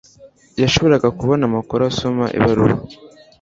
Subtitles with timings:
[0.61, 2.75] yashoboraga kubona amakuru asoma ibaruwa